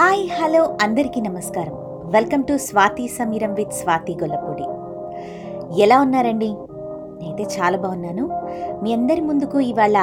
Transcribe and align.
Hi 0.00 0.28
hello 0.40 0.76
అందరికీ 0.82 1.20
నమస్కారం. 1.20 1.72
Welcome 2.10 2.44
to 2.44 2.56
Swathi 2.56 3.08
Sameeram 3.08 3.54
with 3.54 3.72
Swathi 3.72 4.14
Gollapudi. 4.14 4.62
ఎలా 5.82 6.00
ఉన్నారండి? 6.00 6.54
నేనైతే 7.20 7.42
చాలా 7.42 7.78
బాగున్నాను. 7.78 8.30
మీ 8.82 8.92
అందరి 8.92 9.20
ముందుకు 9.20 9.60
ఇవాళ 9.60 9.98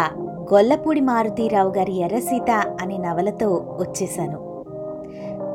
గొల్లపూడి 0.54 1.02
మారుతీరావు 1.02 1.70
గారి 1.70 2.00
ఎర్రసీత 2.00 2.52
అనే 2.82 2.98
నవలతో 2.98 3.66
వచ్చేసాను. 3.80 4.66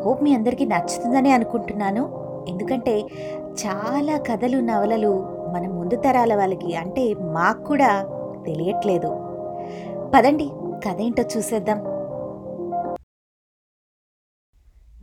హోప్ 0.04 0.22
మీ 0.22 0.34
అందరికీ 0.34 0.64
నచ్చుతుందని 0.64 1.32
అనుకుంటున్నాను. 1.32 2.10
ఎందుకంటే 2.48 3.00
చాలా 3.66 4.16
కథలు 4.16 4.56
నవలలు 4.56 5.26
మన 5.54 5.68
ముందు 5.68 5.96
తరాల 5.96 6.34
వాళ్ళకి 6.34 6.76
అంటే 6.76 7.14
మాకు 7.14 7.64
కూడా 7.64 8.06
తెలియట్లేదు. 8.46 9.20
పదండి 10.14 10.50
కథ 10.88 11.00
ఏంటో 11.00 11.22
చూసేద్దాం. 11.36 11.91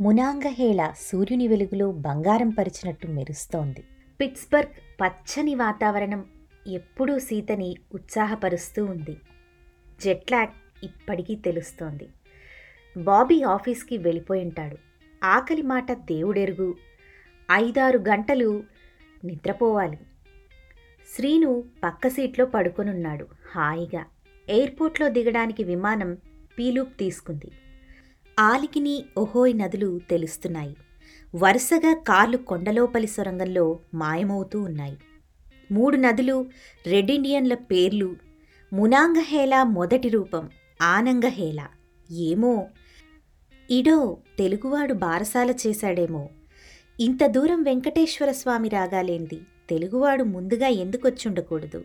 మునాంగహేళ 0.02 0.94
సూర్యుని 0.98 1.48
వెలుగులో 1.48 1.92
బంగారం 1.92 2.50
పరిచినట్టు 2.50 3.08
మెరుస్తోంది. 3.08 3.84
పిట్స్బర్గ్ 4.22 4.72
పచ్చని 5.02 5.56
వాతావరణం 5.56 6.26
ఎప్పుడూ 6.68 7.20
సీతని 7.20 7.76
ఉత్సాహపరుస్తూ 7.94 8.86
ఉంది. 8.86 9.18
జెట్లాగ్ 10.02 10.86
ఇప్పటికీ 10.86 11.36
తెలుస్తోంది. 11.36 12.08
బాబీ 12.98 13.42
ఆఫీస్కి 13.42 13.98
వెళ్ళిపోయి 13.98 14.46
ఉంటాడు. 14.46 14.78
ఆకలి 15.24 15.62
మాట 15.62 15.92
దేవుడెరుగు. 15.92 16.76
ఐదారు 17.52 17.98
గంటలు 17.98 18.64
నిద్రపోవాలి. 19.26 19.98
శ్రీను 21.16 21.64
పక్క 21.84 22.08
సీట్లో 22.08 22.46
పడుకొనున్నాడు. 22.46 23.28
హాయిగా. 23.56 24.06
ఎయిర్పోర్ట్లో 24.50 25.10
దిగడానికి 25.10 25.64
విమానం 25.64 26.16
పీలూప్ 26.60 27.00
తీసుకుంది. 27.00 27.52
ఆలికిని 28.40 29.06
ఒహోయ్ 29.18 29.58
నదులు 29.58 30.00
తెలుస్తున్నాయి. 30.10 30.76
వరుసగా 31.36 31.94
కార్లు 32.08 32.38
కొండలోపలి 32.38 33.08
సొరంగంలో 33.08 33.80
మాయమవుతూ 33.94 34.62
ఉన్నాయి. 34.62 34.98
మూడు 35.72 35.96
నదులు 35.98 36.46
రెడ్ 36.88 37.12
ఇండియన్ల 37.12 37.54
పేర్లు. 37.54 38.16
మునాంగహేల 38.74 39.64
మొదటి 39.64 40.10
రూపం 40.10 40.50
ఆనంగహేల 40.82 41.68
ఏమో? 42.12 42.68
ఇడో 43.72 44.18
తెలుగువాడు 44.38 44.94
బారసాల 44.94 45.54
చేశాడేమో. 45.68 46.30
ఇంత 47.00 47.26
దూరం 47.26 47.64
వెంకటేశ్వర 47.64 48.32
స్వామి 48.32 48.70
రాగాలేంది? 48.70 49.42
తెలుగువాడు 49.70 50.24
ముందుగా 50.24 50.68
ఎందుకొచ్చుండకూడదు? 50.68 51.84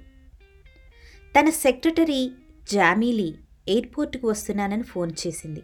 తన 1.41 1.51
సెక్రటరీ 1.51 2.31
జామీలీ 2.73 3.35
ఎయిర్పోర్టుకు 3.69 4.29
వస్తున్నానని 4.29 4.83
ఫోన్ 4.83 5.13
చేసింది. 5.27 5.63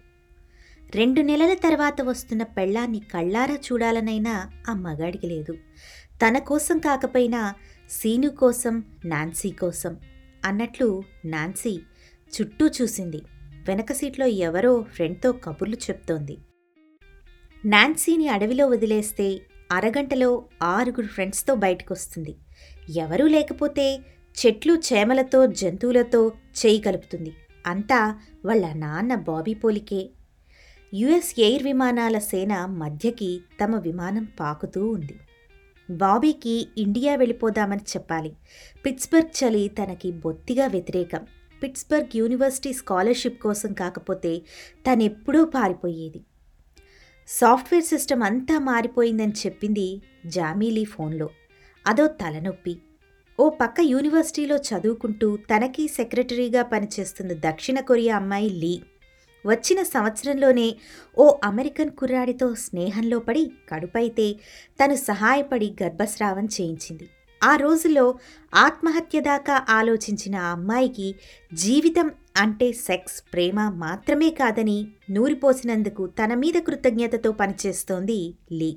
రెండు 0.95 1.21
నెలల 1.21 1.55
తర్వాత 1.55 2.01
వస్తున్న 2.03 2.43
పెళ్ళాన్ని 2.43 3.01
కళ్ళారా 3.01 3.55
చూడాలనైనా 3.55 4.51
ఆ 4.69 4.73
మగాడికి 4.75 5.27
లేదు. 5.27 5.53
తన 6.23 6.39
కోసం 6.39 6.79
కాకపోయినా 6.79 7.55
సీను 7.91 8.31
కోసం 8.31 8.85
నాన్సీ 9.05 9.51
కోసం 9.51 9.97
అన్నట్లు 10.45 11.03
నాన్సీ 11.25 11.81
చుట్టూ 12.33 12.67
చూసింది. 12.67 13.23
వెనక 13.69 13.93
సీట్లో 13.93 14.27
ఎవరో 14.27 14.87
ఫ్రెండ్తో 14.95 15.33
కబుర్లు 15.33 15.77
చెప్తోంది. 15.77 16.39
నాన్సీని 17.65 18.29
అడవిలో 18.29 18.67
వదిలేస్తే 18.67 19.41
అరగంటలో 19.73 20.45
ఆరుగురు 20.63 21.07
ఫ్రెండ్స్తో 21.07 21.55
బయటకొస్తుంది. 21.55 22.37
ఎవరూ 22.97 23.27
లేకపోతే 23.27 23.99
చెట్లు 24.37 24.75
చేమలతో 24.75 25.47
జంతువులతో 25.47 26.33
చేయి 26.67 26.81
కలుపుతుంది. 26.81 27.33
అంతా 27.67 28.21
వాళ్ళ 28.45 28.73
నాన్న 28.73 29.15
బాబీ 29.15 29.55
పోలికే 29.55 30.11
యుఎస్ 30.95 31.41
ఎయిర్ 31.41 31.63
విమానాల 31.63 32.19
సేన 32.19 32.65
మధ్యకి 32.65 33.41
తమ 33.65 33.77
విమానం 33.77 34.25
పాకుతూ 34.41 34.89
ఉంది. 34.89 35.21
బాబీకి 35.91 36.69
ఇండియా 36.79 37.17
వెళ్ళిపోదామని 37.17 37.81
చెప్పాలి. 37.81 38.37
పిట్స్బర్గ్ 38.87 39.45
చలి 39.45 39.69
తనకి 39.69 40.13
బొత్తిగా 40.13 40.67
వ్యతిరేకం. 40.67 41.27
పిట్స్బర్గ్ 41.63 42.17
యూనివర్సిటీ 42.17 42.73
స్కాలర్షిప్ 42.73 43.43
కోసం 43.43 43.73
కాకపోతే 43.73 44.43
తనెప్పుడూ 44.93 45.45
పారిపోయేది. 45.45 46.21
సాఫ్ట్వేర్ 47.29 47.85
సిస్టమ్ 47.85 48.23
అంతా 48.23 48.59
మారిపోయిందని 48.59 49.33
చెప్పింది 49.33 50.03
జామీలీ 50.27 50.85
ఫోన్లో. 50.85 51.31
అదో 51.87 52.07
తలనొప్పి. 52.07 52.77
ఓ 53.41 53.49
పక్క 53.49 53.81
యూనివర్సిటీలో 53.81 54.57
చదువుకుంటూ 54.57 55.37
తనకి 55.37 55.89
సెక్రటరీగా 55.89 56.63
పనిచేస్తున్న 56.63 57.51
దక్షిణ 57.51 57.81
కొరియా 57.81 58.17
అమ్మాయి 58.17 58.51
లీ 58.51 58.81
వచ్చిన 59.47 59.83
సంవత్సరంలోనే 59.83 60.77
ఓ 61.19 61.35
అమెరికన్ 61.45 61.91
కుర్రాడితో 61.91 62.55
స్నేహంలో 62.55 63.19
పడి 63.19 63.53
కడుపైతే 63.69 64.33
తను 64.85 64.95
సహాయపడి 64.95 65.77
గర్భస్రావం 65.83 66.45
చేయించింది. 66.45 67.09
ఆ 67.45 67.57
రోజుల్లో 67.57 68.15
ఆత్మహత్య 68.55 69.21
దాకా 69.21 69.67
ఆలోచించిన 69.69 70.37
ఆ 70.37 70.53
అమ్మాయికి 70.53 71.15
జీవితం 71.55 72.11
అంటే 72.37 72.73
సెక్స్ 72.73 73.23
ప్రేమ 73.33 73.69
మాత్రమే 73.69 74.31
కాదని 74.31 74.87
నూరిపోసినందుకు 75.11 76.07
తన 76.07 76.35
మీద 76.35 76.55
కృతజ్ఞతతో 76.55 77.33
పనిచేస్తోంది 77.33 78.35
లీ. 78.53 78.77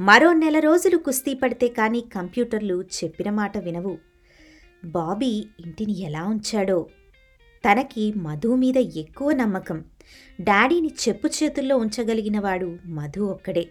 మరో 0.00 0.32
నెల 0.32 0.58
రోజులు 0.58 0.96
కుస్తీ 0.96 1.34
పడితే 1.34 1.68
కానీ 1.68 2.00
కంప్యూటర్లు 2.00 2.82
చెప్పిన 2.82 3.30
మాట 3.30 3.58
వినవు. 3.58 3.98
బాబీ 4.84 5.46
ఇంటిని 5.60 6.00
ఎలా 6.00 6.24
ఉంచాడో 6.24 6.86
తనకి 7.68 8.12
మధు 8.12 8.54
మీద 8.54 8.76
ఎక్కువ 8.76 9.32
నమ్మకం. 9.32 9.84
డాడీని 10.40 10.94
చెప్పు 11.08 11.26
చేతుల్లో 11.26 11.76
ఉంచగలిగినవాడు 11.76 12.78
మధు 12.86 13.20
ఒక్కడే. 13.20 13.70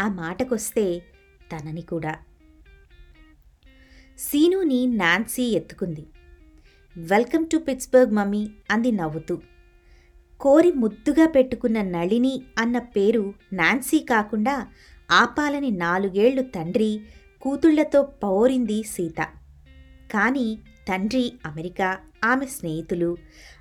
ఆ 0.00 0.08
మాటకొస్తే 0.08 0.98
తనని 1.52 1.82
కూడా. 1.82 2.16
సీనుని 4.18 4.86
నాన్సీ 4.86 5.42
ఎత్తుకుంది. 5.42 6.06
వెల్కమ్ 6.96 7.46
టు 7.46 7.56
పిట్స్బర్గ్ 7.56 8.12
మమ్మీ 8.12 8.50
అంది 8.70 8.92
నవ్వుతూ. 8.92 9.38
కోరి 10.40 10.72
ముద్దుగా 10.72 11.26
పెట్టుకున్న 11.26 11.82
నళిని 11.82 12.42
అన్న 12.58 12.78
పేరు 12.78 13.34
నాన్సీ 13.52 13.98
కాకుండా 13.98 14.66
ఆపాలని 15.10 15.70
నాలుగేళ్ళు 15.70 16.42
తండ్రి 16.42 17.00
కూతుళ్ళతో 17.42 18.02
పౌరింది 18.02 18.82
సీత. 18.82 19.28
కానీ 20.10 20.58
తండ్రి 20.88 21.32
అమెరికా 21.46 21.98
ఆమె 22.24 22.46
స్నేహితులు 22.46 23.16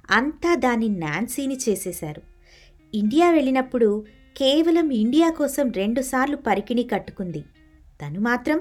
అంతా 0.09 0.55
దాన్ని 0.55 0.89
నాన్సీని 0.89 1.57
చేసేశారు. 1.69 2.21
ఇండియా 2.93 3.31
వెళ్ళినప్పుడు 3.31 4.05
కేవలం 4.37 4.89
ఇండియా 4.89 5.29
కోసం 5.29 5.71
రెండుసార్లు 5.71 6.37
పరికిణి 6.37 6.83
కట్టుకుంది. 6.83 7.43
తను 8.01 8.19
మాత్రం 8.19 8.59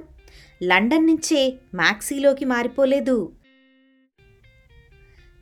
లండన్ 0.62 1.06
నుంచే 1.06 1.58
మ్యాక్సీలోకి 1.74 2.44
మారిపోలేదు. 2.44 3.32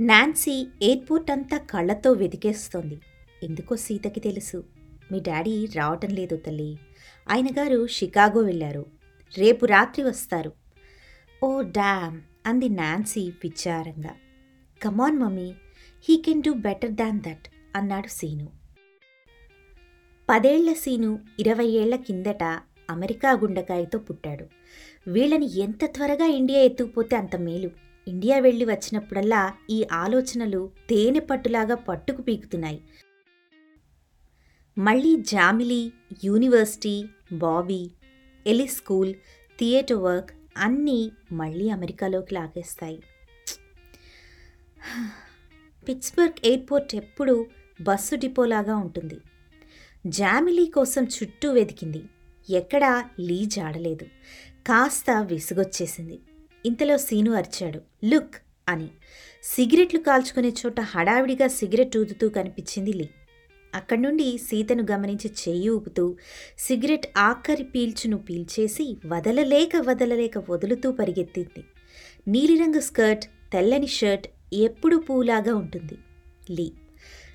నాన్సీ 0.01 0.67
ఎయిర్పోర్ట్ 0.83 1.31
అంతా 1.31 1.59
కళ్ళతో 1.59 2.13
వెతికేస్తోంది. 2.13 3.01
ఎందుకో 3.43 3.77
సీతకి 3.77 4.21
తెలుసు. 4.21 4.65
మీ 5.13 5.21
డాడీ 5.21 5.67
రావటం 5.67 6.09
లేదు 6.09 6.37
తల్లి. 6.37 6.79
ఆయన 7.31 7.47
గారు 7.47 7.87
షికాగో 7.87 8.41
వెళ్ళారు. 8.41 8.87
రేపు 9.39 9.67
రాత్రి 9.67 10.05
వస్తారు. 10.05 10.53
Oh 11.45 11.63
damn! 11.63 12.21
అంది 12.47 12.69
నాన్సీ 12.69 13.31
విచారంగా. 13.45 14.15
Come on 14.83 15.19
mummy. 15.19 15.55
He 16.09 16.17
can 16.17 16.43
do 16.43 16.53
better 16.53 16.91
than 16.91 17.21
that 17.21 17.49
అన్నాడు 17.77 18.07
సీను. 18.07 18.49
పదేళ్ళ 20.31 20.73
సీను 20.73 21.19
ఇరవై 21.39 21.67
ఏళ్ళ 21.67 21.97
కిందట 21.97 22.43
అమెరికా 22.91 23.33
గుండకాయతో 23.33 23.99
పుట్టాడు. 23.99 24.45
వీళ్ళని 25.11 25.59
ఎంత 25.59 25.85
త్వరగా 25.85 26.27
ఇండియా 26.27 26.61
ఎత్తుకుపోతే 26.61 27.17
అంత 27.17 27.37
మేలు. 27.37 27.71
ఇండియా 28.09 28.39
వెళ్ళి 28.39 28.65
వచ్చినప్పుడల్లా 28.65 29.55
ఈ 29.71 29.87
ఆలోచనలు 29.93 30.71
తేనె 30.91 31.21
పట్టులాగా 31.21 31.75
పట్టుకు 31.75 32.23
పీకుతున్నాయి. 32.23 32.81
మళ్ళీ 34.79 35.17
జామిలీ 35.17 35.93
యూనివర్సిటీ 36.25 37.05
బాబీ 37.33 37.91
ఎలి 38.47 38.67
స్కూల్ 38.67 39.15
థియేటర్ 39.59 39.99
వర్క్ 39.99 40.31
అన్నీ 40.57 41.13
మళ్ళీ 41.33 41.71
అమెరికాలోకి 41.71 42.35
లాగేస్తాయి. 42.35 43.03
పిట్స్బర్గ్ 45.89 46.47
ఎయిర్పోర్ట్ 46.47 46.95
ఎప్పుడూ 46.95 47.47
బస్సు 47.81 48.15
డిపోలాగా 48.15 48.77
ఉంటుంది. 48.77 49.19
జామిలీ 50.07 50.67
కోసం 50.67 51.05
చుట్టూ 51.05 51.53
వెతికింది. 51.53 52.03
ఎక్కడా 52.51 53.05
లీ 53.21 53.45
జాడలేదు. 53.45 54.05
కాస్త 54.67 55.11
విసుగొచ్చేసింది. 55.11 56.19
ఇంతలో 56.67 56.99
సీను 56.99 57.33
అరిచాడు. 57.33 57.81
లుక్ 58.05 58.35
అని. 58.69 58.89
సిగరెట్లు 59.43 60.01
కాల్చుకునే 60.01 60.49
చోట 60.49 60.81
హడావిడిగా 60.81 61.49
సిగరెట్ 61.49 61.97
ఊదుతూ 61.97 62.29
కనిపించింది 62.29 62.93
లీ. 62.93 63.09
అక్కడి 63.75 64.03
నుండి 64.03 64.39
సీతను 64.39 64.87
గమనించి 64.91 65.31
చెయ్యి 65.49 65.69
ఊపుతూ 65.69 66.17
సిగరెట్ 66.59 67.07
ఆఖరి 67.17 67.65
పీల్చును 67.65 68.17
పీల్చేసి 68.17 68.97
వదలలేక 69.07 69.77
వదలలేక 69.77 70.51
వదులుతూ 70.51 70.93
పరిగెత్తింది. 70.93 71.65
నీలిరంగు 72.29 72.81
స్కర్ట్ 72.81 73.25
తెల్లని 73.53 73.87
షర్ట్ 73.87 74.29
ఎప్పుడు 74.53 74.97
పూలాగా 74.97 75.55
ఉంటుంది. 75.55 75.99
లీ. 76.51 76.73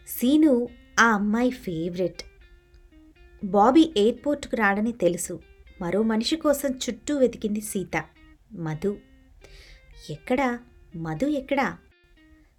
సీను 0.07 0.67
ఆ 0.99 1.07
అమ్మాయి 1.07 1.49
ఫేవరెట్. 1.49 2.23
బాబీ 3.43 3.93
ఎయిర్పోర్ట్కు 3.97 4.55
రాడని 4.55 4.91
తెలుసు. 4.91 5.39
మరో 5.81 6.01
మనిషి 6.01 6.35
కోసం 6.35 6.69
చుట్టూ 6.69 7.17
వెతికింది 7.17 7.61
సీత. 7.61 8.03
మధు. 8.53 8.97
ఎక్కడా? 10.09 10.59
మధు 10.95 11.25
ఎక్కడా? 11.25 11.77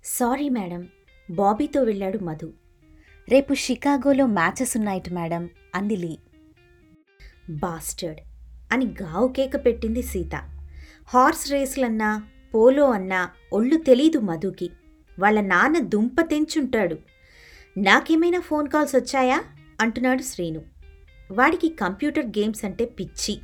సారీ 0.04 0.48
మేడం. 0.48 0.88
బాబీతో 1.30 1.82
వెళ్ళాడు 1.82 2.18
మధు. 2.18 2.52
రేపు 3.28 3.54
షికాగోలో 3.54 4.26
మ్యాచెస్ 4.26 4.76
ఉన్నాయిట 4.76 5.08
మేడం 5.08 5.50
అంది 5.74 5.96
లీ. 5.96 6.18
బాస్టర్డ్ 7.50 8.20
అని 8.72 8.86
గావు 9.02 9.28
కేక 9.28 9.66
పెట్టింది 9.66 10.02
సీత. 10.02 10.34
హార్స్ 11.08 11.50
రేసులన్నా 11.50 12.28
పోలో 12.56 12.90
అన్నా 12.90 13.30
ఒళ్ళు 13.52 13.76
తెలీదు 13.76 14.18
మధుకి. 14.18 14.70
వాళ్ళ 15.18 15.40
నాన్న 15.40 15.78
దుంప 15.78 16.20
తెంచుంటాడు. 16.20 16.98
నాకేమైనా 17.78 18.40
ఫోన్ 18.40 18.68
కాల్స్ 18.68 18.96
వచ్చాయా? 18.96 19.44
అంటున్నాడు 19.80 20.22
శ్రీను. 20.22 20.62
వాడికి 21.32 21.68
కంప్యూటర్ 21.68 22.26
గేమ్స్ 22.26 22.64
అంటే 22.64 22.84
పిచ్చి. 22.84 23.38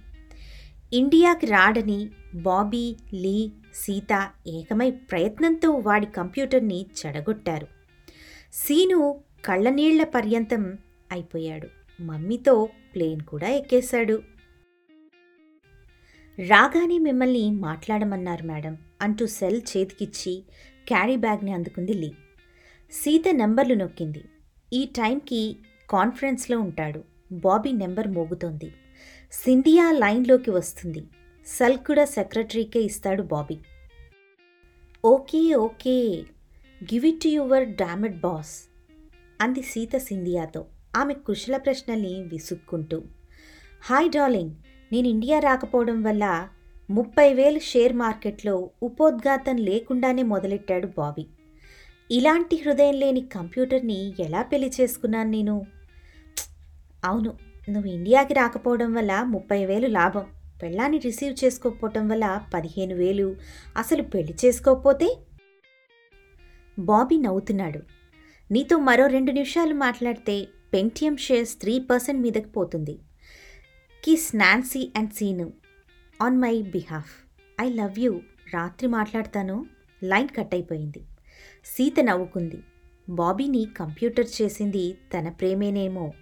ఇండియాకి 0.92 1.46
రాడని 1.46 2.10
బాబీ 2.34 2.96
లీ 3.12 3.52
సీత 3.74 4.30
ఏకమై 4.46 4.90
ప్రయత్నంతో 4.90 5.70
వాడి 5.70 6.06
కంప్యూటర్ని 6.06 6.86
చెడగొట్టారు. 7.06 7.66
సీను 8.52 9.20
కళ్ళనీళ్ళ 9.44 10.04
పర్యంతం 10.04 10.78
అయిపోయాడు. 11.12 11.68
మమ్మీతో 12.02 12.68
ప్లేన్ 12.94 13.20
కూడా 13.20 13.48
ఎక్కేశాడు. 13.48 14.22
రాగానే 16.40 16.98
మిమ్మల్ని 16.98 17.50
మాట్లాడమన్నారు 17.50 18.46
మేడం 18.46 18.78
అంటూ 19.02 19.26
సెల్ 19.26 19.60
చేతికిచ్చి 19.76 20.44
క్యారీ 20.88 21.16
బ్యాగ్ని 21.16 21.52
అందుకుంది 21.52 21.94
లీ. 21.94 22.12
సీత 22.92 23.22
నెంబర్లు 23.32 23.74
నొక్కింది. 23.74 24.24
ఈ 24.72 24.84
టైంకి 24.84 25.56
కాన్ఫరెన్స్లో 25.90 26.60
ఉంటాడు. 26.60 27.04
బాబీ 27.32 27.72
నెంబర్ 27.72 28.08
మోగుతోంది. 28.08 28.72
సింధియా 29.32 29.92
లైన్లోకి 29.92 30.50
వస్తుంది. 30.50 31.04
సెల్ 31.46 31.78
కూడా 31.78 32.04
సెక్రటరీకే 32.04 32.82
ఇస్తాడు 32.82 33.22
Bobby. 33.22 33.58
Okay 35.04 35.54
okay. 35.54 36.24
Give 36.84 37.06
it 37.06 37.20
to 37.20 37.28
your 37.28 37.68
damned 37.68 38.20
boss 38.20 38.68
అంది 39.40 39.62
సీత 39.62 39.96
సింధియాతో. 39.96 40.64
ఆమె 40.96 41.14
కుశల 41.14 41.56
ప్రశ్నల్ని 41.56 42.22
విసుక్కుంటూ. 42.22 43.02
Hi 43.82 44.10
darling. 44.10 44.54
నేను 44.92 45.08
ఇండియా 45.08 45.38
రాకపోవడం 45.38 46.02
వల్ల 46.02 46.48
ముప్పై 46.90 47.34
వేలు 47.34 47.58
షేర్ 47.58 47.92
మార్కెట్లో 47.92 48.70
ఉపోద్ఘాతం 48.82 49.56
లేకుండానే 49.56 50.22
మొదలెట్టాడు 50.22 50.86
బాబీ. 50.86 51.26
ఇలాంటి 52.10 52.56
హృదయం 52.56 52.94
లేని 52.94 53.20
కంప్యూటర్ని 53.20 54.14
ఎలా 54.20 54.42
పెళ్ళి 54.42 54.70
చేసుకున్నాను 54.80 55.30
నేను? 55.30 55.66
అవును 57.04 57.32
నువ్వు 57.68 57.90
ఇండియాకి 57.90 58.34
రాకపోవడం 58.34 58.94
వల్ల 58.94 59.22
ముప్పై 59.22 59.64
వేలు 59.64 59.86
లాభం. 59.86 60.26
పెళ్ళాన్ని 60.62 60.98
రిసీవ్ 60.98 61.44
చేసుకోకపోవటం 61.44 62.08
వల్ల 62.08 62.40
పదిహేను 62.54 62.94
వేలు. 62.94 63.36
అసలు 63.76 64.02
పెళ్ళి 64.02 64.34
చేసుకోకపోతే? 64.44 65.16
బాబీ 66.78 67.16
నవ్వుతున్నాడు. 67.16 67.82
నీతో 68.50 68.78
మరో 68.78 69.06
రెండు 69.06 69.32
నిమిషాలు 69.32 69.74
మాట్లాడితే 69.74 70.48
పెంటియం 70.74 71.16
షేర్స్ 71.16 71.56
త్రీ 71.60 71.78
పర్సెంట్ 71.78 72.22
మీదకి 72.22 72.48
పోతుంది. 72.48 72.98
Kiss 74.04 74.36
Nancy 74.36 74.92
and 74.96 75.10
Seenu 75.10 75.52
on 76.22 76.38
my 76.38 76.62
behalf 76.62 77.10
I 77.60 77.68
love 77.70 78.00
you 78.00 78.20
రాత్రి 78.54 78.88
మాట్లాడతాను. 78.88 79.66
లైన్ 80.04 80.28
కట్ 80.28 80.54
అయిపోయింది. 80.54 81.02
సీత 81.64 81.94
నవ్వుకుంది. 82.00 82.62
బాబీని 83.08 83.66
కంప్యూటర్ 83.76 84.42
చేసింది 84.42 84.98
తన 85.14 85.28
ప్రేమేనేమో. 85.28 86.12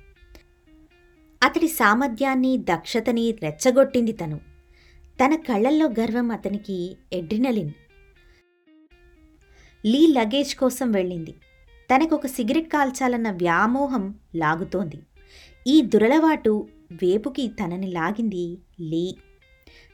అతడి 1.42 1.68
సామర్థ్యాన్ని 1.68 2.64
దక్షతని 2.70 3.32
రెచ్చగొట్టింది 3.42 4.12
తను. 4.12 4.40
తన 5.24 5.34
కళ్ళల్లో 5.34 5.86
గర్వం 5.86 6.30
అతనికి 6.30 6.96
ఎడ్రినలిన్. 7.12 7.72
లీ 9.86 10.06
లగేజ్ 10.06 10.56
కోసం 10.56 10.92
వెళ్ళింది. 10.92 11.34
తనకొక 11.94 12.26
సిగరెట్ 12.26 12.68
కాల్చాలన్న 12.68 13.30
వ్యామోహం 13.30 14.14
లాగుతోంది. 14.36 14.98
ఈ 15.66 15.82
దురలవాటు 15.82 16.68
వేపుకి 16.92 17.48
తనని 17.48 17.86
లాగింది 17.86 18.58
లీ. 18.80 19.16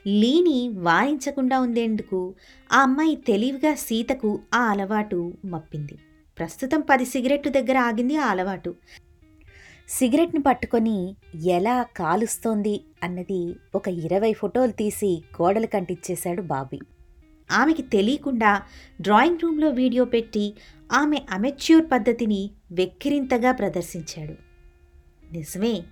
లీని 0.07 0.69
వారించకుండా 0.69 1.61
ఉండేందుకు 1.61 2.35
ఆ 2.73 2.83
అమ్మాయి 2.83 3.17
తెలివిగా 3.17 3.75
సీతకు 3.75 4.41
ఆ 4.55 4.61
అలవాటు 4.61 5.35
మప్పింది. 5.45 5.99
ప్రస్తుతం 6.39 6.85
పది 6.91 7.05
సిగరెట్టు 7.05 7.49
దగ్గర 7.49 7.79
ఆగింది 7.79 8.17
ఆ 8.17 8.27
అలవాటు. 8.27 8.75
సిగరెట్ని 9.89 10.43
పట్టుకొని 10.43 11.17
ఎలా 11.45 11.83
కాలుస్తోంది 11.83 12.85
అన్నది 13.03 13.57
ఒక 13.75 13.89
ఇరవై 13.89 14.33
ఫోటోలు 14.33 14.71
తీసి 14.71 15.23
గోడలు 15.43 15.67
కంటిచ్చేశాడు 15.67 16.43
బాబీ. 16.43 16.79
ఆమెకి 17.51 17.83
తెలియకుండా 17.83 18.63
డ్రాయింగ్ 19.01 19.39
రూమ్లో 19.43 19.69
వీడియో 19.69 20.05
పెట్టి 20.05 20.55
ఆమె 20.93 21.21
అమెచ్యూర్ 21.31 21.85
పద్ధతిని 21.93 22.51
వెక్కిరింతగా 22.73 23.53
ప్రదర్శించాడు. 23.53 24.35
నిజమే 25.33 25.83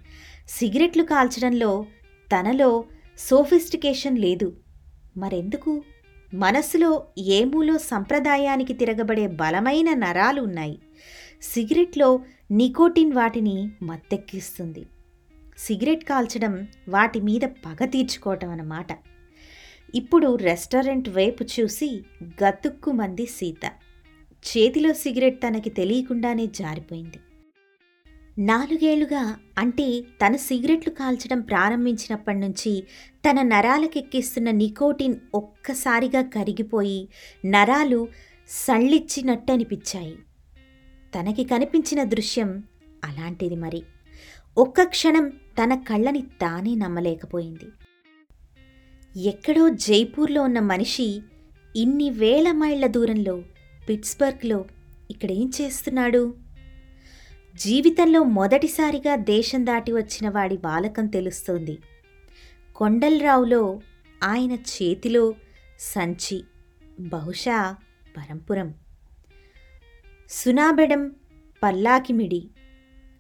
సిగరెట్లు 0.49 1.03
కాల్చడంలో 1.03 1.87
తనలో 2.33 2.85
సోఫిస్టికేషన్ 3.19 4.19
లేదు. 4.19 4.57
మరెందుకు? 5.17 5.83
మనస్సులో 6.35 7.07
ఏమూలో 7.19 7.79
సంప్రదాయానికి 7.79 8.73
తిరగబడే 8.73 9.27
బలమైన 9.27 9.95
నరాలు 9.95 10.43
ఉన్నాయి. 10.43 10.79
సిగరెట్లో 11.43 12.21
నికోటిన్ 12.51 13.13
వాటిని 13.13 13.71
మత్తెక్కిస్తుంది. 13.83 14.87
సిగరెట్ 15.59 16.05
కాల్చడం 16.05 16.69
వాటి 16.89 17.21
మీద 17.21 17.41
పగ 17.41 17.85
తీర్చుకోవటం 17.85 18.51
అన్నమాట. 18.51 18.87
ఇప్పుడు 19.95 20.37
రెస్టారెంట్ 20.37 21.09
వైపు 21.09 21.45
చూసి 21.45 22.03
గతుక్కుమంది 22.45 23.27
సీత. 23.27 23.73
చేతిలో 24.45 24.93
సిగరెట్ 24.93 25.43
తనకి 25.43 25.71
తెలియకుండానే 25.71 26.47
జారిపోయింది. 26.47 27.19
నాలుగేళ్ళుగా 28.39 29.37
అంటే 29.59 30.01
తన 30.01 30.37
సిగరెట్లు 30.37 30.93
కాల్చడం 30.93 31.41
ప్రారంభించినప్పటి 31.41 32.39
నుంచి 32.39 32.85
తన 33.31 33.43
నరాలకెక్కిస్తున్న 33.43 34.51
నికోటిన్ 34.51 35.17
ఒక్కసారిగా 35.35 36.23
కరిగిపోయి 36.23 37.09
నరాలు 37.45 38.09
సళ్ళిచ్చినట్టు 38.49 39.53
అనిపించాయి 39.53 40.17
తనకి 41.19 41.45
కనిపించిన 41.45 42.05
దృశ్యం 42.05 42.63
అలాంటిది 43.05 43.55
మరి. 43.55 43.83
ఒక్క 44.59 44.83
క్షణం 44.83 45.29
తన 45.29 45.75
కళ్ళని 45.75 46.23
తానే 46.23 46.75
నమ్మలేకపోయింది. 46.75 47.65
ఎక్కడో 49.21 49.69
జైపూర్లో 49.69 50.43
ఉన్న 50.43 50.59
మనిషి 50.59 51.21
ఇన్ని 51.77 52.11
వేల 52.11 52.53
మైళ్ళ 52.53 52.87
దూరంలో 52.87 53.43
పిట్స్బర్గ్లో 53.89 54.65
ఇక్కడేం 55.11 55.53
చేస్తున్నాడు? 55.61 56.44
జీవితంలో 57.57 58.23
మొదటిసారిగా 58.23 59.17
దేశం 59.17 59.67
దాటి 59.67 59.93
వచ్చిన 59.93 60.29
వాడి 60.29 60.57
బాలకం 60.57 61.07
తెలుస్తోంది. 61.07 61.79
కొండలరావులో 62.77 63.81
ఆయన 64.23 64.53
చేతిలో 64.53 65.35
సంచి 65.81 66.45
బహుశా 67.01 67.77
పరంపురం. 68.17 68.75
సునాబెడం 70.31 71.15
పల్లాకిమిడి 71.63 72.49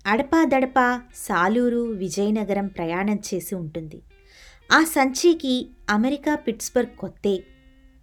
అడపాదడపా 0.07 1.03
సాలూరు 1.14 1.79
విజయనగరం 1.79 2.67
ప్రయాణం 2.67 3.19
చేసి 3.35 3.55
ఉంటుంది. 3.55 4.03
ఆ 4.73 4.85
సంచికి 4.85 5.71
అమెరికా 5.91 6.35
పిట్స్బర్గ్ 6.35 6.97
కొత్తే 6.97 7.45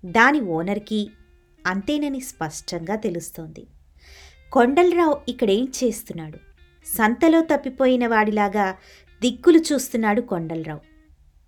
దాని 0.05 0.41
ఓనర్కి 0.41 1.11
అంతేనని 1.67 2.19
స్పష్టంగా 2.19 2.95
తెలుస్తోంది. 2.95 3.67
కొండలరావు 4.53 5.17
ఇక్కడేం 5.29 5.67
చేస్తున్నాడు? 5.83 6.37
సంతలో 6.85 7.41
తప్పిపోయిన 7.41 8.07
వాడిలాగా 8.07 8.71
దిక్కులు 9.21 9.59
చూస్తున్నాడు 9.73 10.21
కొండలరావు. 10.21 10.79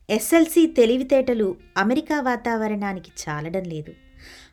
ఎస్ఎల్సి 0.10 0.68
తెలివితేటలు 0.68 1.56
అమెరికా 1.78 2.22
వాతావరణానికి 2.22 3.12
చాలడం 3.30 3.64
లేదు. 3.64 3.94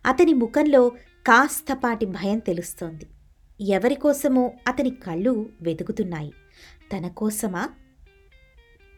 అతని 0.07 0.35
ముఖంలో 0.35 0.89
కాస్తపాటి 1.27 2.07
భయం 2.07 2.39
తెలుస్తోంది. 2.39 3.07
ఎవరికోసమో 3.61 4.53
అతని 4.69 4.91
కళ్ళు 4.91 5.49
వెతుకుతున్నాయి. 5.63 6.33
తన 6.93 7.09
కోసమా? 7.09 7.69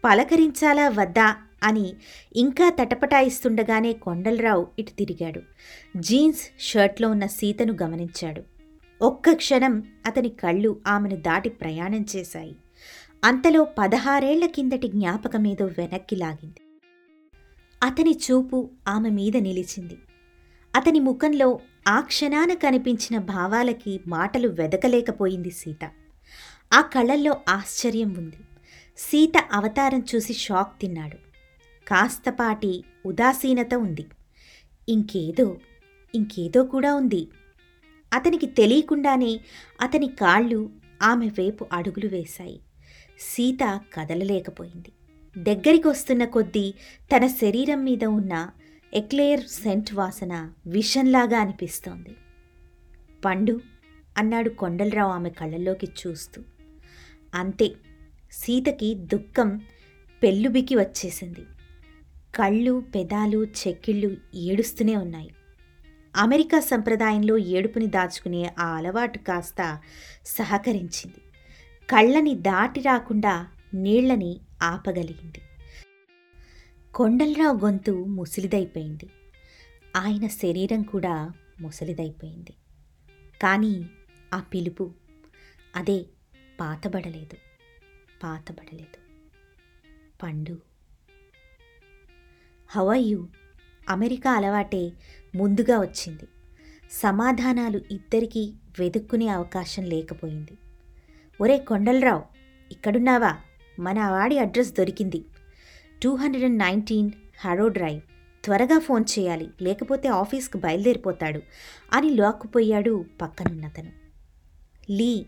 పలకరించాలా 0.04 0.88
వద్దా 0.88 1.36
అని 1.62 1.94
ఇంకా 2.36 2.70
తటపటాయిస్తుండగానే 2.70 3.92
కొండలరావు 3.92 4.66
ఇటు 4.78 4.90
తిరిగాడు. 4.90 5.42
జీన్స్ 5.96 6.62
షర్ట్లో 6.62 7.08
ఉన్న 7.08 7.26
సీతను 7.26 7.76
గమనించాడు. 7.82 8.51
ఒక్క 9.02 9.32
క్షణం 9.32 9.82
అతని 10.06 10.28
కళ్ళు 10.28 10.80
ఆమెను 10.86 11.16
దాటి 11.16 11.48
ప్రయాణం 11.48 12.06
చేశాయి. 12.16 12.56
అంతలో 13.24 13.66
పదహారేళ్ళ 13.78 14.46
కిందటి 14.46 14.88
జ్ఞాపకమేదో 14.88 15.64
వెనక్కి 15.66 16.16
లాగింది. 16.16 16.60
అతని 17.82 18.18
చూపు 18.30 18.70
ఆమె 18.88 19.10
మీద 19.10 19.36
నిలిచింది. 19.36 19.98
అతని 20.76 21.00
ముఖంలో 21.00 21.60
ఆ 21.88 22.00
క్షణాన 22.00 22.54
కనిపించిన 22.54 23.18
భావాలకి 23.18 24.00
మాటలు 24.06 24.48
వెదకలేకపోయింది 24.48 25.50
సీత. 25.50 25.90
ఆ 26.72 26.80
కళ్ళల్లో 26.80 27.36
ఆశ్చర్యం 27.48 28.14
ఉంది. 28.14 28.36
సీత 28.98 29.44
అవతారం 29.52 30.04
చూసి 30.14 30.34
షాక్ 30.34 30.80
తిన్నాడు. 30.80 31.16
కాస్తపాటి 31.88 32.84
ఉదాసీనత 33.06 33.74
ఉంది. 33.74 34.06
ఇంకేదో 34.88 35.56
ఇంకేదో 36.14 36.64
కూడా 36.64 36.94
ఉంది. 36.94 37.28
అతనికి 38.12 38.46
తెలియకుండానే 38.46 39.40
అతని 39.80 40.06
కాళ్ళు 40.06 40.70
ఆమె 41.02 41.28
వైపు 41.28 41.66
అడుగులు 41.72 42.08
వేశాయి. 42.08 42.60
సీత 43.20 43.80
కదలలేకపోయింది. 43.94 44.92
దగ్గరికి 45.42 45.88
వస్తున్న 45.88 46.24
కొద్దీ 46.24 46.74
తన 47.16 47.26
శరీరం 47.26 47.84
మీద 47.84 48.04
ఉన్న 48.04 48.50
ఎక్లేర్ 48.94 49.40
సెంట్ 49.40 49.94
వాసన 49.94 50.50
విషంలాగా 50.66 51.38
అనిపిస్తోంది. 51.38 52.16
పండు 53.24 53.60
అన్నాడు 54.18 54.48
కొండలరావు 54.48 55.12
ఆమె 55.12 55.30
కళ్ళల్లోకి 55.30 55.86
చూస్తూ. 55.86 56.42
అంతే 57.34 57.72
సీతకి 58.32 58.94
దుఃఖం 58.94 59.60
పెళ్ళుబికి 60.22 60.76
వచ్చేసింది. 60.76 61.40
కళ్ళు 62.34 62.84
పెదాలు 62.94 63.44
చెక్కిళ్ళు 63.44 64.16
ఏడుస్తూనే 64.34 64.96
ఉన్నాయి. 64.96 65.30
అమెరికా 66.16 66.60
సంప్రదాయంలో 66.60 67.38
ఏడుపుని 67.38 67.86
దాచుకునే 67.86 68.54
ఆ 68.58 68.66
అలవాటు 68.66 69.18
కాస్త 69.18 69.80
సహకరించింది. 70.26 71.20
కళ్ళని 71.90 72.34
దాటి 72.34 72.80
రాకుండా 72.80 73.46
నీళ్ళని 73.74 74.40
ఆపగలిగింది. 74.62 75.42
కొండలరావు 76.94 77.58
గొంతు 77.58 77.90
ముసిలిదైపోయింది. 77.90 79.10
ఆయన 79.96 80.26
శరీరం 80.26 80.82
కూడా 80.82 81.30
ముసలిదైపోయింది. 81.60 82.54
కానీ 83.42 83.90
ఆ 84.34 84.40
పిలుపు 84.40 84.94
అదే 85.76 86.06
పాతబడలేదు 86.60 87.36
పాతబడలేదు. 88.22 89.02
పండు. 90.22 90.58
హవయ్యు 92.70 93.28
అమెరికా 93.88 94.32
అలవాటే 94.32 94.92
ముందుగా 95.34 95.80
వచ్చింది. 95.80 96.24
సమాధానాలు 96.92 97.80
ఇద్దరికీ 97.90 98.52
వెతుక్కునే 98.78 99.28
అవకాశం 99.28 99.82
లేకపోయింది. 99.82 100.58
ఒరే 101.40 101.58
కొండలరావు 101.58 102.22
ఇక్కడున్నావా? 102.72 103.36
మన 103.78 104.08
వాడి 104.08 104.38
అడ్రస్ 104.38 104.72
దొరికింది. 104.72 105.24
Two 106.02 106.14
hundred 106.14 106.44
and 106.44 106.58
nineteen 106.58 107.10
Harrow 107.38 107.68
drive. 107.68 108.00
త్వరగా 108.44 108.78
ఫోన్ 108.78 109.04
చేయాలి 109.18 109.48
లేకపోతే 109.62 110.08
ఆఫీస్కి 110.08 110.58
బయలుదేరిపోతాడు 110.58 111.42
అని 111.92 112.10
లాక్కుపోయాడు 112.10 113.04
పక్కనున్నతను. 113.20 113.92
లీ 114.90 115.26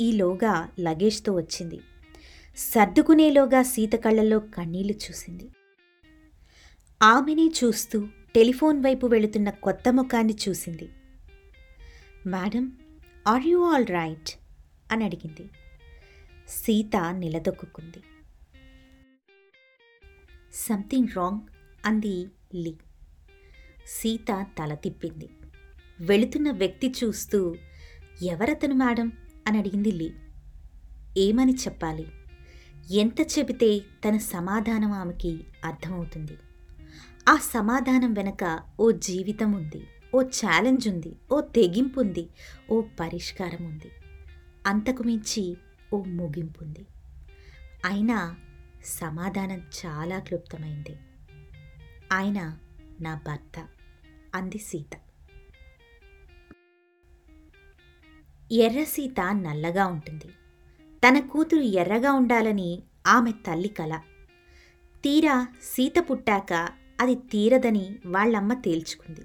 ఈలోగా 0.00 0.68
లగేజ్తో 0.80 1.32
వచ్చింది. 1.32 1.80
సర్దుకునేలోగా 2.56 3.62
సీత 3.62 3.92
కళ్ళల్లో 3.92 4.38
కన్నీళ్ళు 4.38 4.92
చూసింది. 4.92 5.48
ఆమెనే 7.02 7.50
చూస్తూ 7.64 8.08
టెలిఫోన్ 8.34 8.84
వైపు 8.84 9.06
వెళుతున్న 9.06 9.50
కొత్త 9.50 9.92
ముఖాన్ని 9.92 10.36
చూసింది. 10.48 10.88
Madam 12.26 12.78
are 13.26 13.46
you 13.46 13.64
all 13.64 13.86
right? 13.86 14.38
అని 14.92 15.04
అడిగింది. 15.04 15.50
సీత 16.48 16.96
నిలదొక్కుంది 17.14 18.02
సంథింగ్ 20.54 21.08
రాంగ్ 21.16 21.40
అంది 21.84 22.26
లీ. 22.54 22.76
సీత 23.86 24.46
తల 24.58 24.74
తిప్పింది. 24.74 25.28
వెళుతున్న 26.00 26.50
వ్యక్తి 26.50 26.94
చూస్తూ 27.04 27.56
ఎవరతను 28.22 28.74
మేడం? 28.74 29.12
అని 29.46 29.58
అడిగింది 29.58 29.92
లీ. 29.92 30.12
ఏమని 31.18 31.54
చెప్పాలి? 31.54 32.06
ఎంత 32.90 33.20
చెబితే 33.20 33.78
తన 33.78 34.16
సమాధానం 34.16 34.92
ఆమెకి 34.92 35.44
అర్థమవుతుంది. 35.64 36.38
ఆ 37.28 37.36
సమాధానం 37.36 38.12
వెనక 38.12 38.60
ఓ 38.80 38.90
జీవితం 38.90 39.52
ఉంది 39.52 39.86
ఓ 40.14 40.22
ఛాలెంజ్ 40.22 40.88
ఉంది 40.88 41.16
ఓ 41.32 41.40
తెగింపు 41.40 42.00
ఉంది 42.00 42.30
ఓ 42.70 42.82
పరిష్కారం 43.00 43.66
ఉంది 43.66 43.90
అంతకు 44.66 45.02
మించి 45.02 45.56
ఓ 45.94 46.02
ముగింపు 46.02 46.64
ఉంది 46.64 46.86
అయినా 47.84 48.36
సమాధానం 48.84 49.62
చాలా 49.80 50.18
క్లుప్తమైంది. 50.18 50.96
ఆయన 52.12 52.58
నా 53.00 53.20
భర్త 53.26 53.68
అంది 54.34 54.58
సీత. 54.58 54.90
ఎర్ర 58.52 58.84
సీత 58.84 59.20
నల్లగా 59.20 59.86
ఉంటుంది. 59.86 60.28
తన 61.04 61.20
కూతురు 61.20 61.60
ఎర్రగా 61.60 62.12
ఉండాలని 62.12 62.82
ఆమె 63.06 63.32
తల్లి 63.32 63.68
కల. 63.68 64.00
తీరా 65.04 65.46
సీత 65.62 65.94
పుట్టాక 66.10 66.81
అది 67.02 67.14
తీరదని 67.14 67.84
వాళ్ళమ్మ 68.06 68.54
తేల్చుకుంది. 68.54 69.20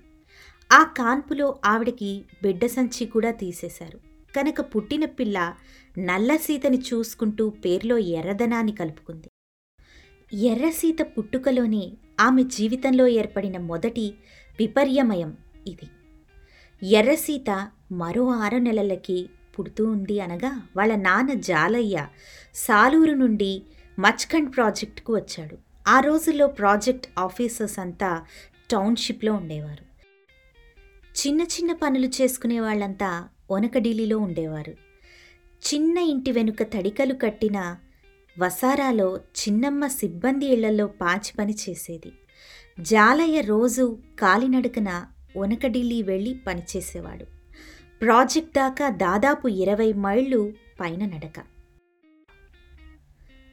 ఆ 0.72 0.84
కాన్పులో 0.84 1.48
ఆవిడకి 1.66 2.26
బిడ్డ 2.44 2.66
సంచి 2.66 3.06
కూడా 3.06 3.32
తీసేశారు. 3.32 4.00
కనుక 4.36 4.62
పుట్టిన 4.62 5.06
పిల్ల 5.06 5.56
నల్ల 5.98 6.36
సీతని 6.36 6.80
చూసుకుంటూ 6.80 7.50
పేర్లో 7.50 7.98
ఎర్రదనాన్ని 7.98 8.72
కలుపుకుంది. 8.72 9.30
ఎర్రసీత 10.34 10.98
పుట్టుకలోనే 11.02 11.84
ఆమె 12.20 12.44
జీవితంలో 12.44 13.08
ఏర్పడిన 13.08 13.58
మొదటి 13.58 14.14
విపర్యమయం 14.60 15.38
ఇది. 15.68 15.88
ఎర్రసీత 16.88 17.72
మరో 17.92 18.24
ఆరు 18.28 18.58
నెలలకి 18.58 19.30
పుడుతూ 19.60 19.84
ఉంది 19.92 20.20
అనగా 20.20 20.52
వాళ్ళ 20.78 20.96
నాన్న 20.96 21.34
జాలయ్య 21.34 22.08
సాలూరు 22.56 23.14
నుండి 23.14 23.52
మచ్కండ్ 24.00 24.56
ప్రాజెక్టుకు 24.56 25.16
వచ్చాడు. 25.16 25.67
ఆ 25.88 26.00
రోజుల్లో 26.00 26.48
ప్రాజెక్ట్ 26.48 27.08
ఆఫీసర్స్ 27.20 27.80
అంతా 27.80 28.26
టౌన్షిప్లో 28.72 29.34
ఉండేవారు. 29.34 29.84
చిన్న 31.20 31.42
చిన్న 31.42 31.74
పనులు 31.74 32.08
చేసుకునే 32.08 32.60
వాళ్ళంతా 32.60 33.30
ఒనకడిలిలో 33.52 34.18
ఉండేవారు. 34.18 34.72
చిన్న 35.64 35.98
ఇంటి 35.98 36.32
వెనుక 36.32 36.64
తడికలు 36.64 37.14
కట్టిన 37.14 37.78
వసారాలో 38.40 39.18
చిన్నమ్మ 39.18 39.88
సిబ్బంది 39.88 40.46
ఇళ్ళలో 40.46 40.88
పాచి 40.88 41.34
పని 41.40 41.56
చేసేది. 41.70 42.12
జాలయ్య 42.80 43.42
రోజు 43.42 44.00
కాలినడకన 44.20 45.06
ఒనకడిల్లి 45.38 46.04
వెళ్ళి 46.04 46.34
పనిచేసేవాడు 46.48 47.26
ప్రాజెక్ట్ 48.02 48.56
దాకా 48.56 48.90
దాదాపు 48.90 49.48
ఇరవై 49.48 49.94
మైళ్ళు 49.94 50.54
పైన 50.80 51.06
నడక. 51.06 51.40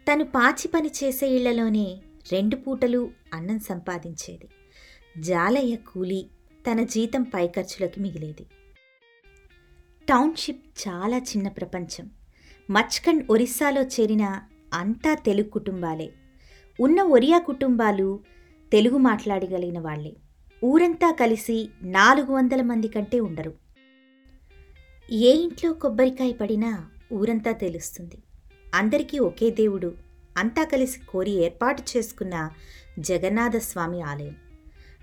తను 0.07 0.25
పాచి 0.25 0.69
పని 0.69 0.91
చేసే 1.05 1.27
ఇళ్ళలోనే 1.29 1.99
రెండు 2.33 2.57
పూటలు 2.57 3.11
అన్నం 3.35 3.59
సంపాదించేది. 3.59 4.49
జాలయ్య 5.19 5.77
కూలి 5.77 6.31
తన 6.71 6.83
జీతం 6.83 7.23
పై 7.23 7.47
ఖర్చులకి 7.47 8.01
మిగిలేది. 8.01 8.47
టౌన్షిప్ 10.09 10.89
చాలా 10.89 11.19
చిన్న 11.19 11.49
ప్రపంచం. 11.49 12.11
మచ్కండ్ 12.71 13.25
ఒరిస్సాలో 13.31 13.83
చేరిన 13.83 14.41
అంతా 14.75 15.15
తెలుగు 15.15 15.49
కుటుంబాలే. 15.49 16.13
ఉన్న 16.81 17.03
ఒరియా 17.03 17.39
కుటుంబాలు 17.39 18.21
తెలుగు 18.73 18.97
మాట్లాడగలిగిన 18.97 19.79
వాళ్ళే 19.79 20.17
ఊరంతా 20.65 21.13
కలిసి 21.13 21.69
నాలుగు 21.83 22.33
వందల 22.33 22.63
మంది 22.63 22.89
కంటే 22.89 23.21
ఉండరు. 23.21 23.55
ఏ 25.13 25.33
ఇంట్లో 25.33 25.73
కొబ్బరికాయ 25.73 26.33
పడినా 26.33 26.91
ఊరంతా 27.13 27.53
తెలుస్తుంది. 27.53 28.23
అందరికీ 28.75 29.19
ఒకే 29.19 29.51
దేవుడు 29.51 30.04
అంతా 30.37 30.65
కలిసి 30.65 31.01
కోరి 31.01 31.31
ఏర్పాటు 31.31 31.83
చేసుకున్న 31.97 32.51
జగన్నాథస్వామి 32.99 34.03
ఆలయం. 34.03 34.37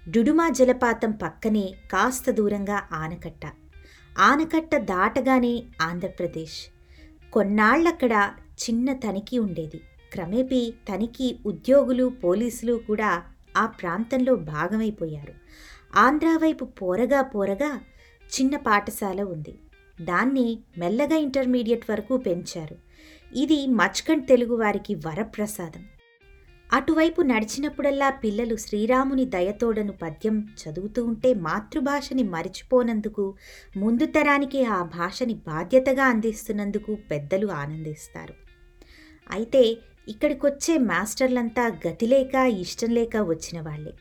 డుడుమా 0.09 0.49
జలపాతం 0.49 1.11
పక్కనే 1.11 1.73
కాస్త 1.91 2.31
దూరంగా 2.31 2.83
ఆనకట్ట. 2.91 3.53
ఆనకట్ట 4.19 4.75
దాటగానే 4.75 5.63
ఆంధ్రప్రదేశ్. 5.81 6.71
కొన్నాళ్ళక్కడ 7.33 8.31
చిన్న 8.47 8.93
తనిఖీ 8.93 9.37
ఉండేది. 9.37 9.81
క్రమేపీ 10.13 10.73
తనిఖీ 10.89 11.39
ఉద్యోగులు 11.45 12.05
పోలీసులు 12.23 12.73
కూడా 12.73 13.21
ఆ 13.57 13.65
ప్రాంతంలో 13.65 14.35
భాగమైపోయారు. 14.35 15.33
ఆంధ్ర 15.95 16.27
వైపు 16.41 16.65
పోరగా 16.65 17.21
పోరగా 17.21 17.81
చిన్న 18.23 18.57
పాఠశాల 18.57 19.21
ఉంది. 19.21 19.59
దాన్ని 20.01 20.59
మెల్లగా 20.77 21.15
ఇంటర్మీడియట్ 21.15 21.91
వరకు 21.91 22.17
పెంచారు. 22.17 22.77
ఇది 23.35 23.67
మచ్కండ్ 23.67 24.27
తెలుగు 24.27 24.55
వారికి 24.55 24.95
వరప్రసాదం. 24.95 25.85
అటువైపు 26.73 27.21
నడిచినప్పుడల్లా 27.21 28.09
పిల్లలు 28.09 28.55
శ్రీరాముని 28.55 29.25
దయతోడను 29.25 29.91
పద్యం 29.91 30.47
చదువుతూ 30.61 31.05
ఉంటే 31.05 31.33
మాతృభాషని 31.33 32.23
మరిచిపోనందుకు 32.23 33.35
ముందు 33.77 34.05
తరానికి 34.05 34.65
ఆ 34.65 34.83
భాషని 34.83 35.33
బాధ్యతగా 35.33 36.03
అందిస్తున్నందుకు 36.03 36.97
పెద్దలు 37.11 37.47
ఆనందిస్తారు. 37.47 38.33
అయితే 39.31 39.77
ఇక్కడికొచ్చే 40.07 40.77
మాస్టర్లంతా 40.77 41.79
గతిలేక 41.87 42.35
ఇష్టం 42.35 42.89
లేక 42.89 43.17
వచ్చిన 43.17 43.61
వాళ్ళే. 43.61 43.93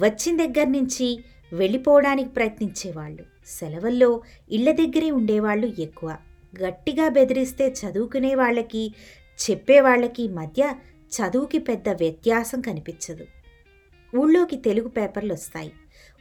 వచ్చిన 0.00 0.44
దగ్గర 0.44 0.68
నుంచి 0.68 1.24
వెళ్ళిపోవడానికి 1.52 2.28
ప్రయత్నించేవాళ్ళు. 2.28 3.24
సెలవుల్లో 3.46 4.22
ఇళ్ళ 4.50 4.72
దగ్గరే 4.72 5.10
ఉండేవాళ్ళు 5.10 5.72
ఎక్కువ. 5.78 6.16
గట్టిగా 6.62 7.08
బెదిరిస్తే 7.08 7.74
చదువుకునే 7.80 8.34
వాళ్ళకి 8.34 8.94
చెప్పేవాళ్ళకి 9.50 10.28
మధ్య 10.28 10.74
చదువుకి 11.16 11.58
పెద్ద 11.58 11.88
వ్యత్యాసం 11.88 12.60
కనిపించదు. 12.60 13.26
ఊళ్ళోకి 14.16 14.56
తెలుగు 14.56 14.88
పేపర్లు 14.88 15.32
వస్తాయి. 15.32 15.72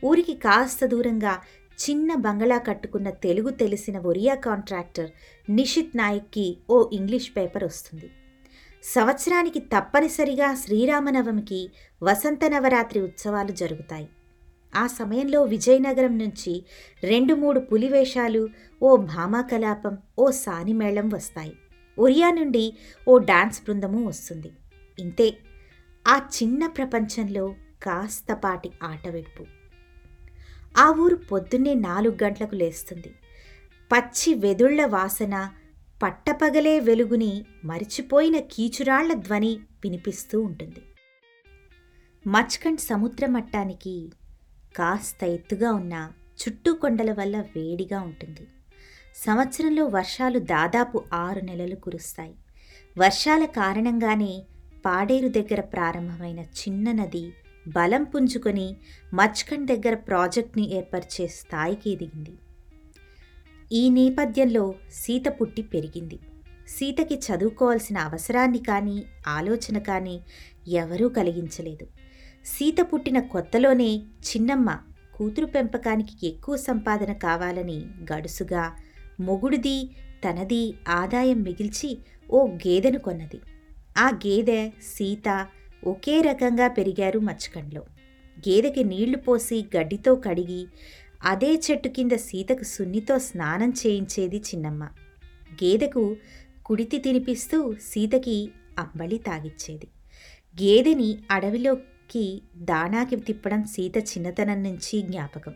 ఊరికి 0.05 0.33
కాస్త 0.33 0.85
దూరంగా 0.85 1.41
చిన్న 1.75 2.15
బంగళా 2.15 2.57
కట్టుకున్న 2.57 3.09
తెలుగు 3.09 3.49
తెలిసిన 3.49 3.99
ఒరియా 3.99 4.35
కాంట్రాక్టర్ 4.35 5.11
నిషిత్ 5.49 5.97
నాయక్కి 5.97 6.57
ఓ 6.69 6.89
ఇంగ్లీష్ 6.93 7.31
పేపర్ 7.37 7.63
వస్తుంది. 7.63 8.09
సంవత్సరానికి 8.83 9.59
తప్పనిసరిగా 9.59 10.55
శ్రీరామనవమికి 10.55 11.69
వసంత 12.03 12.45
నవరాత్రి 12.45 13.01
ఉత్సవాలు 13.01 13.51
జరుగుతాయి. 13.51 14.07
ఆ 14.75 14.87
సమయంలో 14.87 15.43
విజయనగరం 15.43 16.17
నుంచి 16.17 16.65
రెండు 17.03 17.33
మూడు 17.33 17.59
పులివేషాలు 17.59 18.49
ఓ 18.81 18.95
భామాకలాపం 18.95 19.97
ఓ 20.19 20.31
సానిమేళం 20.31 21.09
వస్తాయి. 21.09 21.53
ఒరియా 21.99 22.31
నుండి 22.31 22.73
ఓ 23.07 23.17
డాన్స్ 23.17 23.61
బృందము 23.61 24.07
వస్తుంది. 24.07 24.51
ఇంతే. 24.99 25.37
ఆ 26.07 26.15
చిన్న 26.17 26.67
ప్రపంచంలో 26.67 27.55
కాస్తపాటి 27.83 28.71
ఆటవిడుపు 28.83 29.45
ఆ 30.77 30.91
ఊరు 30.91 31.15
పొద్దున్నే 31.15 31.73
నాలుగు 31.73 32.17
గంటలకు 32.23 32.55
లేస్తుంది. 32.55 33.11
పచ్చి 33.91 34.33
వెదుళ్ళ 34.33 34.85
వాసన 34.85 35.51
పట్టపగలే 36.03 36.79
వెలుగుని 36.79 37.45
మరిచిపోయిన 37.65 38.39
కీచురాళ్ళ 38.39 39.13
ధ్వని 39.13 39.59
వినిపిస్తూ 39.83 40.41
ఉంటుంది. 40.41 40.81
మచ్కండ్ 42.27 42.79
సముద్ర 42.79 43.25
మట్టానికి 43.25 44.09
కాస్త 44.75 45.23
ఎత్తుగా 45.23 45.71
ఉన్న 45.73 46.11
చుట్టూ 46.41 46.73
కొండల 46.73 47.11
వల్ల 47.11 47.39
వేడిగా 47.39 48.01
ఉంటుంది. 48.01 48.47
సంవత్సరంలో 49.25 49.85
వర్షాలు 49.85 50.39
దాదాపు 50.39 51.03
ఆరు 51.13 51.39
నెలలు 51.39 51.75
కురుస్తాయి. 51.75 52.35
వర్షాల 52.97 53.45
కారణంగానే 53.45 54.43
పాడేరు 54.85 55.27
దగ్గర 55.27 55.61
ప్రారంభమైన 55.61 56.39
చిన్న 56.39 56.91
నది 56.91 57.33
బలం 57.67 58.03
పుంజుకొని 58.03 58.75
మచ్కండ్ 59.13 59.67
దగ్గర 59.67 59.95
ప్రాజెక్ట్ని 59.95 60.75
ఏర్పరిచే 60.75 61.27
స్థాయికి 61.27 61.91
ఎదిగింది. 61.91 62.33
ఈ 63.71 63.89
నేపథ్యంలో 63.89 64.73
సీత 64.91 65.23
పుట్టి 65.41 65.61
పెరిగింది. 65.61 66.19
సీతకి 66.67 67.15
చదువుకోవాల్సిన 67.15 67.97
అవసరాన్ని 67.97 68.57
కానీ 68.57 69.03
ఆలోచన 69.27 69.77
కానీ 69.77 70.21
ఎవరూ 70.67 71.09
కలిగించలేదు. 71.09 71.87
సీత 72.45 72.75
పుట్టిన 72.81 73.19
కొత్తలోనే 73.19 73.97
చిన్నమ్మ 73.97 74.79
కూతురు 75.15 75.45
పెంపకానికి 75.45 76.27
ఎక్కువ 76.27 76.55
సంపాదన 76.57 77.13
కావాలని 77.13 77.85
గడుసుగా 78.13 78.71
మొగుడిది 79.19 79.89
తనది 80.25 80.73
ఆదాయం 80.87 81.41
మిగిల్చి 81.41 81.97
ఓ 82.31 82.47
గేదెను 82.47 82.99
కొన్నది. 82.99 83.39
ఆ 83.97 84.09
గేదె 84.09 84.69
సీత 84.69 85.47
ఒకే 85.87 86.21
రకంగా 86.21 86.67
పెరిగారు 86.67 87.19
మచ్చకండ్లో. 87.19 87.81
గేదెకి 88.39 88.83
నీళ్ళు 88.83 89.17
పోసి 89.17 89.65
గడ్డితో 89.77 90.15
కడిగి 90.15 90.67
అదే 91.23 91.61
చెట్టు 91.71 91.87
కింద 91.87 92.11
సీతకు 92.11 92.63
సున్నితో 92.63 93.19
స్నానం 93.19 93.69
చేయించేది 93.69 94.37
చిన్నమ్మ. 94.37 94.83
గేదెకు 95.63 96.17
కుడితి 96.65 96.97
తినిపిస్తూ 96.97 97.73
సీతకి 97.73 98.51
అంబలి 98.79 99.17
తాగిచ్చేది. 99.17 99.87
గేదెని 100.63 101.17
అడవిలో 101.31 101.77
కి 102.11 102.41
దానాకి 102.57 103.15
తిప్పడం 103.15 103.63
సీత 103.63 103.97
చిన్నతనం 103.97 104.63
నుంచి 104.63 105.01
జ్ఞాపకం. 105.01 105.53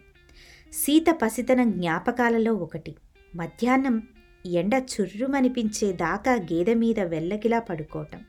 సీత 0.73 1.05
పసితనం 1.21 1.71
జ్ఞాపకాలలో 1.71 2.53
ఒకటి. 2.53 2.95
మధ్యాహ్నం 3.35 4.07
ఎండ 4.45 4.75
చుర్రుమనిపించే 4.75 5.93
దాకా 5.93 6.33
గేదె 6.33 6.73
మీద 6.73 6.99
వెల్లకిలా 6.99 7.59
పడుకోవటం. 7.59 8.21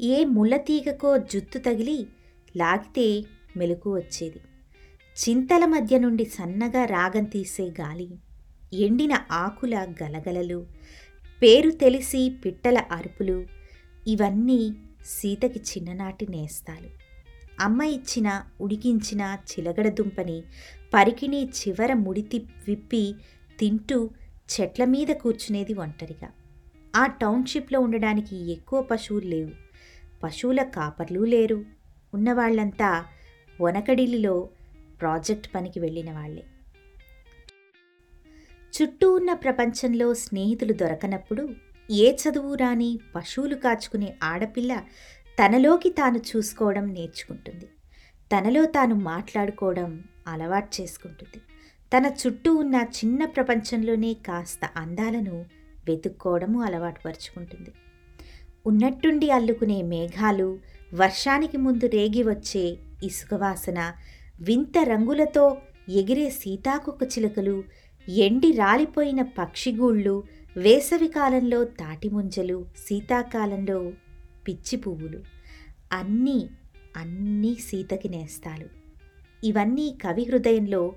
ఏ 0.00 0.24
ముళ్ళతీగకో 0.24 1.18
జుత్తు 1.18 1.58
తగిలి 1.58 2.06
లాగితే 2.56 3.24
మెలకు 3.56 3.94
వచ్చేది. 3.94 4.40
చింతల 5.18 5.64
మధ్య 5.64 5.98
నుండి 5.98 6.24
సన్నగా 6.24 6.84
రాగం 6.84 7.24
తీసే 7.24 7.62
గాలి. 7.62 8.18
ఎండిన 8.72 9.24
ఆకుల 9.30 9.94
గలగలలు. 10.02 10.66
పేరు 11.42 11.70
తెలిసి 11.70 12.36
పిట్టల 12.44 12.78
అరుపులు. 12.78 13.46
ఇవన్నీ 14.06 14.74
సీతకి 15.08 15.58
చిన్ననాటి 15.58 16.26
నేస్తాలు. 16.26 16.88
అమ్మ 17.60 17.82
ఇచ్చిన 17.82 18.42
ఉడికించిన 18.60 19.36
చిలగడ 19.50 19.88
దుంపని 19.88 20.42
పరికిణి 20.94 21.44
చివర 21.44 21.92
ముడితి 21.92 22.38
విప్పి 22.68 23.14
తింటూ 23.58 24.10
చెట్ల 24.52 24.84
మీద 24.84 25.06
కూర్చునేది 25.06 25.74
ఒంటరిగా. 25.74 26.30
ఆ 26.96 27.06
టౌన్షిప్లో 27.06 27.80
ఉండడానికి 27.80 28.52
ఎక్కువ 28.52 28.82
పశువులు 28.82 29.26
లేవు. 29.26 29.50
పశువుల 30.22 30.62
కాపర్లు 30.62 31.20
లేరు. 31.20 31.64
ఉన్నవాళ్ళంతా 32.14 33.04
వనకడిలిలో 33.60 34.48
ప్రాజెక్ట్ 35.00 35.54
పనికి 35.54 35.80
వెళ్ళిన 35.80 36.12
వాళ్ళే 36.12 36.44
చుట్టూ 38.82 39.14
ఉన్న 39.14 39.32
ప్రపంచంలో 39.32 40.14
స్నేహితులు 40.14 40.72
దొరకనప్పుడు 40.72 41.48
ఏ 41.90 42.12
చదువు 42.12 42.54
రాని 42.54 42.98
పశువులు 43.16 43.54
కాచుకునే 43.54 44.14
ఆడపిల్ల 44.22 44.82
తనలోకి 45.38 45.90
తాను 45.90 46.18
చూసుకోవడం 46.18 46.86
నేర్చుకుంటుంది. 46.86 47.66
తనలో 48.36 48.64
తాను 48.64 48.94
మాట్లాడుకోవడం 48.94 50.04
అలవాటు 50.28 50.82
చేసుకుంటుంది. 50.82 51.40
తన 51.96 52.06
చుట్టూ 52.06 52.54
ఉన్న 52.54 52.74
చిన్న 52.74 53.24
ప్రపంచంలోనే 53.24 54.14
కాస్త 54.14 54.60
అందాలను 54.76 55.44
వెతుక్కోవడము 55.88 56.62
అలవాటు 56.62 57.00
పరుచుకుంటుంది. 57.04 57.72
ఉన్నట్టుండి 58.66 59.30
అల్లుకునే 59.30 59.82
మేఘాలు 59.82 60.58
వర్షానికి 60.94 61.56
ముందు 61.56 61.86
రేగి 61.86 62.22
వచ్చే 62.22 62.76
ఇసుక 63.04 63.34
వాసన 63.34 63.92
వింత 64.40 64.78
రంగులతో 64.82 65.56
ఎగిరే 65.88 66.30
సీతాకొక 66.30 67.02
చిలుకలు 67.02 67.64
ఎండి 68.08 68.52
రాలిపోయిన 68.52 69.22
పక్షిగూళ్ళు 69.22 70.22
వేసవికాలంలో 70.56 71.64
తాటిముంజలు 71.64 72.66
శీతాకాలంలో 72.76 73.92
పిచ్చి 74.48 74.76
పువ్వులు. 74.76 75.24
అన్నీ 75.92 76.50
అన్నీ 76.96 77.54
సీతకి 77.54 78.08
నేస్తాలు. 78.08 78.68
ఇవన్నీ 79.44 79.98
కవి 80.04 80.24
హృదయంలో 80.24 80.96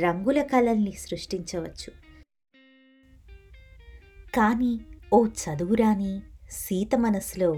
రంగుల 0.00 0.42
కళల్ని 0.42 0.92
సృష్టించవచ్చు. 0.92 1.90
కానీ 4.34 4.80
ఓ 5.12 5.26
చదువురాని 5.26 6.22
సీత 6.50 6.94
మనసులో 6.94 7.54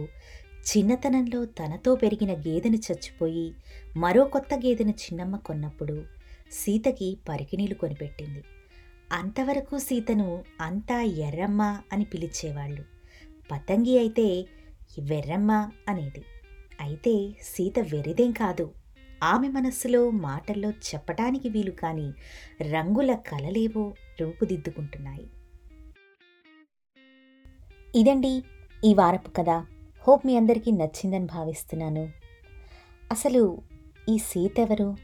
చిన్నతనంలో 0.71 1.45
తనతో 1.45 1.95
పెరిగిన 1.95 2.33
గేదెను 2.33 2.77
చచ్చిపోయి 2.77 3.55
మరో 3.97 4.25
కొత్త 4.25 4.55
గేదెను 4.55 4.91
చిన్నమ్మ 4.91 5.37
కొన్నప్పుడు 5.37 6.05
సీతకి 6.53 7.19
పరికిణీలు 7.29 7.75
కొనిపెట్టింది. 7.75 8.45
అంతవరకు 9.15 9.79
సీతను 9.79 10.45
అంతా 10.61 11.03
ఎర్రమ్మ 11.03 11.81
అని 11.93 12.05
పిలిచేవాళ్ళు. 12.05 12.85
పతంగి 13.51 13.99
అయితే 13.99 14.47
వెర్రమ్మ 15.01 15.71
అనేది. 15.89 16.25
అయితే 16.81 17.37
సీత 17.43 17.79
వెరిదేం 17.79 18.33
కాదు. 18.33 18.73
ఆమె 19.23 19.49
మనస్సులో 19.49 20.11
మాటల్లో 20.11 20.71
చెప్పటానికి 20.71 21.49
వీలు 21.49 21.71
కాని 21.71 22.13
రంగుల 22.63 23.15
కలలేవో 23.15 23.95
రూపుదిద్దుకుంటున్నాయి. 24.21 25.27
ఇదండి 27.95 28.43
ఈ 28.85 28.95
వారపు 28.95 29.31
కథ. 29.31 29.51
హోప్ 30.09 30.27
మీ 30.27 30.37
అందరికీ 30.37 30.71
నచ్చిందని 30.71 31.27
భావిస్తున్నాను. 31.27 32.09
అసలు 33.13 33.63
ఈ 34.09 34.19
సీత 34.19 34.61
ఎవరు 34.61 34.97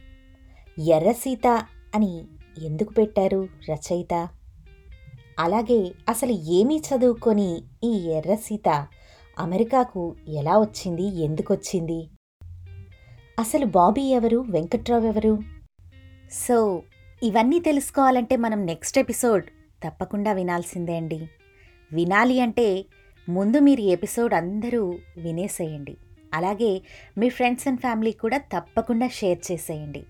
ఎర్ర 0.80 1.12
సీత 1.12 1.46
అని 1.94 2.24
ఎందుకు 2.58 2.92
పెట్టారు 2.92 3.48
రచయిత? 3.70 4.28
అలాగే 5.38 5.92
అసలు 6.08 6.30
ఏమీ 6.30 6.78
చదువుకొని 6.78 7.62
ఈ 7.84 8.08
ఎర్ర 8.08 8.34
సీత 8.34 8.86
అమెరికాకు 9.38 10.16
ఎలా 10.28 10.58
వచ్చింది 10.58 11.02
ఎందుకు 11.02 11.54
వచ్చింది 11.54 12.08
అసలు 13.38 13.64
బాబీ 13.64 14.02
ఎవరు 14.02 14.36
వెంకట్రావు 14.36 15.06
ఎవరు? 15.06 15.38
సో 16.32 16.82
ఇవన్నీ 17.22 17.60
తెలుసుకోవాలంటే 17.60 18.36
మనం 18.36 18.66
నెక్స్ట్ 18.66 18.98
ఎపిసోడ్ 18.98 19.44
తప్పకుండా 19.86 20.32
వినాల్సిందే 20.32 20.96
అండి. 20.96 21.28
వినాలి 21.92 22.40
అంటే 22.40 22.84
ముందు 23.28 23.58
మీరు 23.58 23.80
ఎపిసోడ్ 23.80 24.34
అందరూ 24.34 24.98
వినేసేయండి. 25.16 25.96
అలాగే 26.34 26.82
మీ 27.18 27.28
ఫ్రెండ్స్ 27.28 27.68
అండ్ 27.68 27.80
ఫ్యామిలీ 27.80 28.12
కూడా 28.12 28.38
తప్పకుండా 28.38 29.08
షేర్ 29.08 29.52
చేసేయండి. 29.52 30.02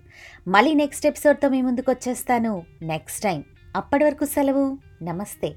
మళ్ళీ 0.49 0.75
నెక్స్ట్ 0.75 1.07
ఎపిసోడ్తో 1.07 1.49
మీ 1.49 1.63
ముందుకు 1.63 1.91
వచ్చేస్తాను. 1.91 2.65
నెక్స్ట్ 2.83 3.23
టైం 3.23 3.45
అప్పటి 3.77 4.05
వరకు 4.05 4.25
సెలవు. 4.25 4.79
నమస్తే. 5.03 5.55